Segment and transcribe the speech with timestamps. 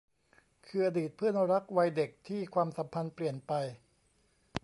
[0.65, 3.53] คืออดีตเพื่อนรักวัยเด็กที่ความสัมพันธ์เปลี่ยนไป